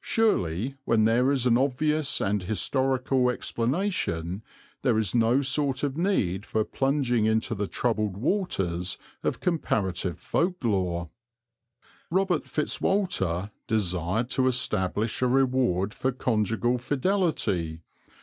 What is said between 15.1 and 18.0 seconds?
a reward for conjugal fidelity.